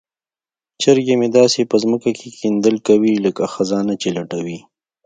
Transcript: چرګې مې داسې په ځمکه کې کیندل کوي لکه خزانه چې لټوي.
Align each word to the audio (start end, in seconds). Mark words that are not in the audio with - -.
چرګې 0.81 1.15
مې 1.19 1.27
داسې 1.37 1.61
په 1.69 1.75
ځمکه 1.83 2.09
کې 2.17 2.27
کیندل 2.39 2.75
کوي 2.87 3.13
لکه 3.25 3.43
خزانه 3.53 3.93
چې 4.01 4.09
لټوي. 4.17 4.59